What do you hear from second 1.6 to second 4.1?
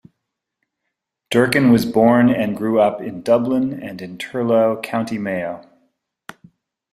was born and grew up in Dublin and